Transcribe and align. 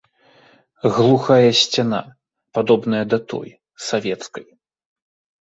Глухая 0.95 1.51
сцяна, 1.63 1.99
падобная 2.57 3.03
да 3.11 3.17
той, 3.35 3.49
савецкай. 3.91 4.45